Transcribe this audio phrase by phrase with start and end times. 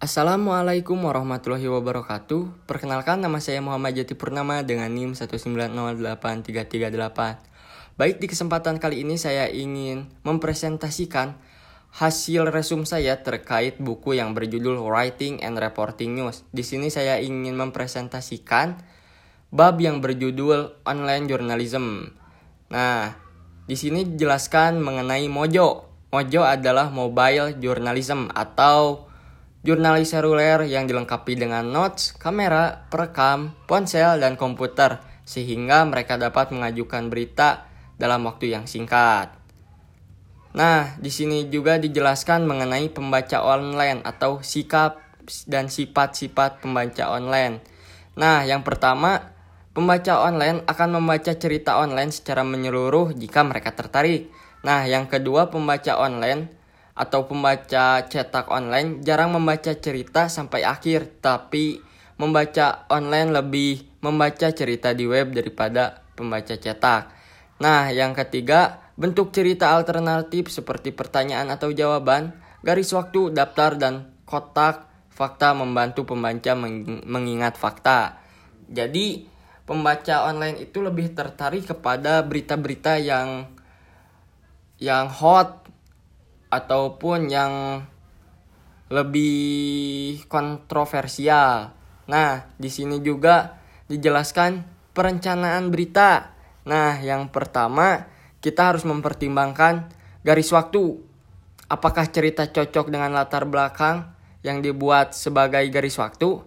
[0.00, 2.64] Assalamualaikum warahmatullahi wabarakatuh.
[2.64, 8.00] Perkenalkan nama saya Muhammad Jati Purnama dengan NIM 1908338.
[8.00, 11.36] Baik di kesempatan kali ini saya ingin mempresentasikan
[11.92, 16.48] hasil resum saya terkait buku yang berjudul Writing and Reporting News.
[16.48, 18.80] Di sini saya ingin mempresentasikan
[19.52, 22.08] bab yang berjudul Online Journalism.
[22.72, 23.20] Nah,
[23.68, 25.92] di sini dijelaskan mengenai Mojo.
[26.08, 29.09] Mojo adalah mobile journalism atau
[29.60, 37.12] jurnalis seluler yang dilengkapi dengan notes, kamera, perekam, ponsel, dan komputer, sehingga mereka dapat mengajukan
[37.12, 37.68] berita
[38.00, 39.36] dalam waktu yang singkat.
[40.50, 44.98] Nah, di sini juga dijelaskan mengenai pembaca online atau sikap
[45.46, 47.62] dan sifat-sifat pembaca online.
[48.18, 49.30] Nah, yang pertama,
[49.70, 54.26] pembaca online akan membaca cerita online secara menyeluruh jika mereka tertarik.
[54.66, 56.59] Nah, yang kedua, pembaca online
[56.94, 61.80] atau pembaca cetak online jarang membaca cerita sampai akhir, tapi
[62.20, 67.16] membaca online lebih membaca cerita di web daripada pembaca cetak.
[67.60, 74.88] Nah, yang ketiga, bentuk cerita alternatif seperti pertanyaan atau jawaban, garis waktu, daftar, dan kotak
[75.08, 76.52] fakta membantu pembaca
[77.08, 78.20] mengingat fakta.
[78.68, 79.24] Jadi,
[79.64, 83.48] pembaca online itu lebih tertarik kepada berita-berita yang
[84.80, 85.69] yang hot
[86.50, 87.86] ataupun yang
[88.90, 91.70] lebih kontroversial.
[92.10, 93.54] Nah, di sini juga
[93.86, 96.34] dijelaskan perencanaan berita.
[96.66, 98.10] Nah, yang pertama
[98.42, 99.86] kita harus mempertimbangkan
[100.26, 100.98] garis waktu.
[101.70, 104.10] Apakah cerita cocok dengan latar belakang
[104.42, 106.42] yang dibuat sebagai garis waktu?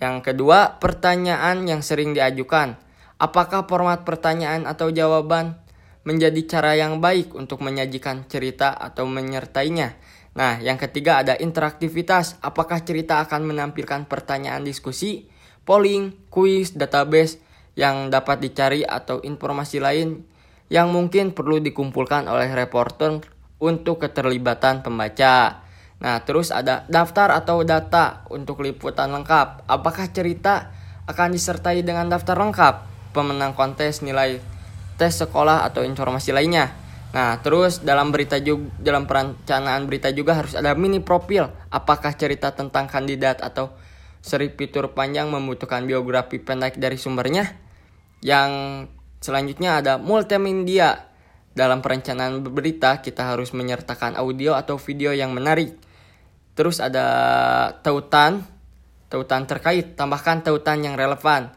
[0.00, 2.80] Yang kedua, pertanyaan yang sering diajukan.
[3.20, 5.60] Apakah format pertanyaan atau jawaban
[6.02, 9.94] menjadi cara yang baik untuk menyajikan cerita atau menyertainya.
[10.32, 12.40] Nah, yang ketiga ada interaktivitas.
[12.40, 15.28] Apakah cerita akan menampilkan pertanyaan diskusi,
[15.62, 17.38] polling, kuis, database
[17.78, 20.24] yang dapat dicari atau informasi lain
[20.72, 23.20] yang mungkin perlu dikumpulkan oleh reporter
[23.60, 25.62] untuk keterlibatan pembaca.
[26.02, 29.70] Nah, terus ada daftar atau data untuk liputan lengkap.
[29.70, 30.74] Apakah cerita
[31.06, 32.74] akan disertai dengan daftar lengkap?
[33.12, 34.40] Pemenang kontes nilai
[34.96, 36.72] tes sekolah atau informasi lainnya.
[37.12, 41.52] Nah, terus dalam berita juga dalam perencanaan berita juga harus ada mini profil.
[41.68, 43.76] Apakah cerita tentang kandidat atau
[44.24, 47.52] seri fitur panjang membutuhkan biografi pendek dari sumbernya?
[48.24, 48.50] Yang
[49.20, 51.12] selanjutnya ada multimedia.
[51.52, 55.76] Dalam perencanaan berita kita harus menyertakan audio atau video yang menarik.
[56.56, 57.04] Terus ada
[57.84, 58.40] tautan,
[59.12, 61.52] tautan terkait, tambahkan tautan yang relevan.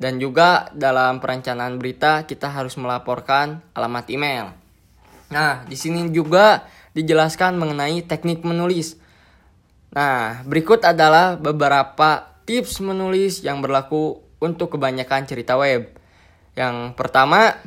[0.00, 4.56] Dan juga dalam perencanaan berita kita harus melaporkan alamat email.
[5.28, 6.64] Nah, di sini juga
[6.96, 8.96] dijelaskan mengenai teknik menulis.
[9.92, 15.92] Nah, berikut adalah beberapa tips menulis yang berlaku untuk kebanyakan cerita web.
[16.56, 17.60] Yang pertama,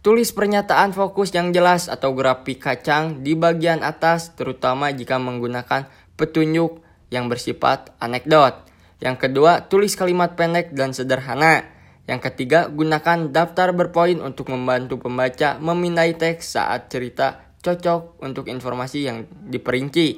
[0.00, 6.80] tulis pernyataan fokus yang jelas atau grafik kacang di bagian atas terutama jika menggunakan petunjuk
[7.10, 8.54] yang bersifat anekdot.
[8.96, 11.68] Yang kedua, tulis kalimat pendek dan sederhana.
[12.06, 18.98] Yang ketiga, gunakan daftar berpoin untuk membantu pembaca memindai teks saat cerita cocok untuk informasi
[19.10, 20.16] yang diperinci.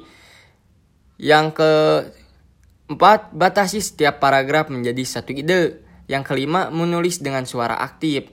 [1.19, 5.83] Yang keempat, batasi setiap paragraf menjadi satu ide.
[6.07, 8.31] Yang kelima, menulis dengan suara aktif.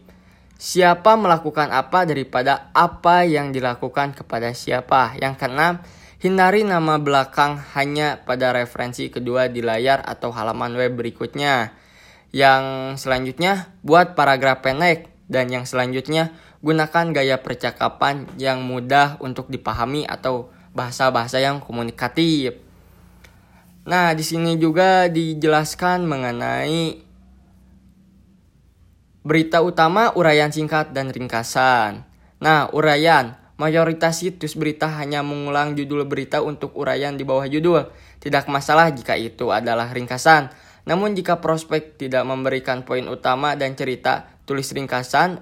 [0.56, 5.16] Siapa melakukan apa daripada apa yang dilakukan kepada siapa.
[5.18, 5.82] Yang keenam,
[6.16, 11.76] Hindari nama belakang hanya pada referensi kedua di layar atau halaman web berikutnya.
[12.32, 12.64] Yang
[13.04, 15.12] selanjutnya, buat paragraf pendek.
[15.28, 16.32] Dan yang selanjutnya,
[16.64, 22.64] gunakan gaya percakapan yang mudah untuk dipahami atau bahasa-bahasa yang komunikatif.
[23.84, 27.04] Nah, di sini juga dijelaskan mengenai
[29.20, 32.08] berita utama, uraian singkat, dan ringkasan.
[32.40, 37.88] Nah, uraian Mayoritas situs berita hanya mengulang judul berita untuk uraian di bawah judul.
[38.20, 40.52] Tidak masalah jika itu adalah ringkasan.
[40.84, 45.40] Namun jika prospek tidak memberikan poin utama dan cerita, tulis ringkasan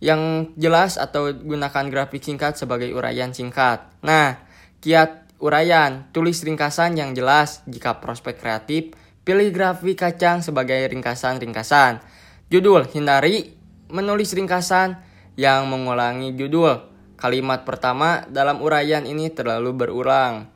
[0.00, 3.84] yang jelas atau gunakan grafik singkat sebagai uraian singkat.
[4.00, 4.40] Nah,
[4.80, 8.96] kiat uraian, tulis ringkasan yang jelas jika prospek kreatif,
[9.28, 12.00] pilih grafik kacang sebagai ringkasan-ringkasan.
[12.48, 13.56] Judul, hindari
[13.92, 14.98] menulis ringkasan
[15.36, 16.95] yang mengulangi judul.
[17.16, 20.52] Kalimat pertama dalam uraian ini terlalu berulang.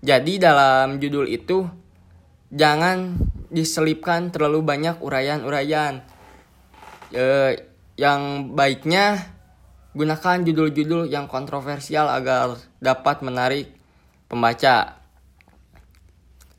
[0.00, 1.68] Jadi dalam judul itu
[2.48, 3.20] jangan
[3.52, 6.00] diselipkan terlalu banyak uraian-uraian.
[7.12, 7.24] E,
[8.00, 9.36] yang baiknya
[9.92, 13.68] gunakan judul-judul yang kontroversial agar dapat menarik
[14.32, 14.96] pembaca.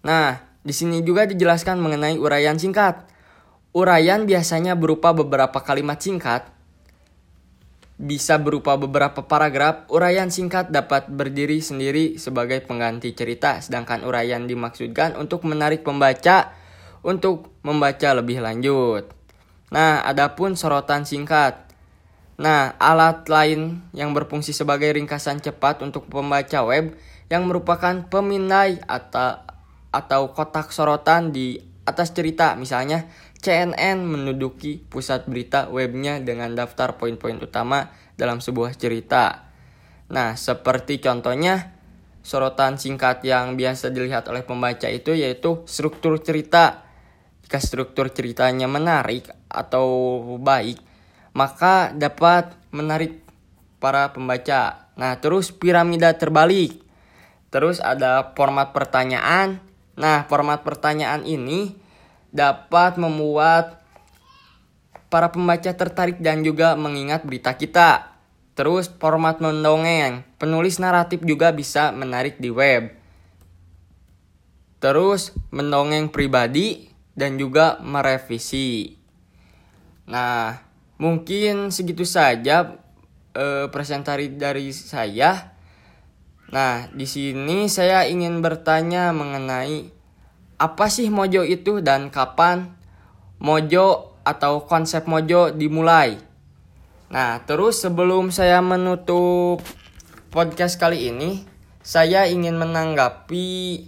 [0.06, 3.01] Nah, di sini juga dijelaskan mengenai uraian singkat.
[3.74, 6.58] Uraian biasanya berupa beberapa kalimat singkat
[8.00, 15.19] bisa berupa beberapa paragraf, uraian singkat dapat berdiri sendiri sebagai pengganti cerita, sedangkan uraian dimaksudkan
[15.19, 16.56] untuk menarik pembaca
[17.04, 19.12] untuk membaca lebih lanjut.
[19.75, 21.68] Nah, adapun sorotan singkat.
[22.40, 26.96] Nah, alat lain yang berfungsi sebagai ringkasan cepat untuk pembaca web
[27.28, 29.44] yang merupakan pemindai atau
[29.90, 33.09] atau kotak sorotan di atas cerita, misalnya
[33.39, 37.89] CNN menduduki pusat berita webnya dengan daftar poin-poin utama
[38.19, 39.50] dalam sebuah cerita.
[40.12, 41.80] Nah, seperti contohnya
[42.19, 46.86] sorotan singkat yang biasa dilihat oleh pembaca itu yaitu struktur cerita.
[47.47, 49.88] Jika struktur ceritanya menarik atau
[50.38, 50.77] baik,
[51.33, 53.24] maka dapat menarik
[53.80, 54.91] para pembaca.
[55.00, 56.83] Nah, terus piramida terbalik.
[57.50, 59.69] Terus ada format pertanyaan.
[60.00, 61.75] Nah, format pertanyaan ini
[62.31, 63.84] dapat membuat
[65.12, 68.16] para pembaca tertarik dan juga mengingat berita kita.
[68.56, 72.96] Terus format mendongeng, penulis naratif juga bisa menarik di web.
[74.80, 78.96] Terus mendongeng pribadi dan juga merevisi.
[80.07, 80.56] Nah,
[80.96, 82.80] mungkin segitu saja
[83.36, 85.58] eh, presentasi dari saya.
[86.50, 89.94] Nah, di sini saya ingin bertanya mengenai
[90.57, 92.74] apa sih mojo itu dan kapan
[93.38, 96.19] mojo atau konsep mojo dimulai.
[97.10, 99.62] Nah, terus sebelum saya menutup
[100.30, 101.46] podcast kali ini,
[101.86, 103.88] saya ingin menanggapi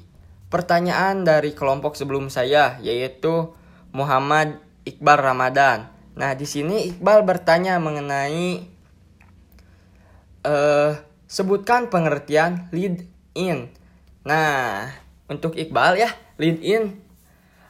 [0.49, 3.53] pertanyaan dari kelompok sebelum saya yaitu
[3.93, 5.89] Muhammad Iqbal Ramadan.
[6.13, 8.65] Nah, di sini Iqbal bertanya mengenai
[10.45, 10.91] uh,
[11.31, 13.71] sebutkan pengertian lead in.
[14.27, 14.91] Nah,
[15.31, 16.91] untuk Iqbal ya, LinkedIn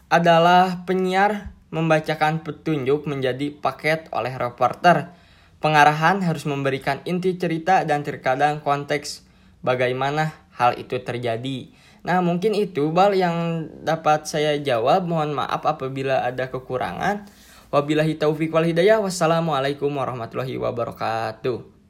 [0.09, 5.13] adalah penyiar membacakan petunjuk menjadi paket oleh reporter.
[5.61, 9.21] Pengarahan harus memberikan inti cerita dan terkadang konteks
[9.61, 11.69] bagaimana hal itu terjadi.
[12.01, 15.05] Nah, mungkin itu bal yang dapat saya jawab.
[15.05, 17.29] Mohon maaf apabila ada kekurangan.
[17.69, 18.97] Wabillahi taufiq wal hidayah.
[18.99, 21.80] Wassalamualaikum warahmatullahi wabarakatuh.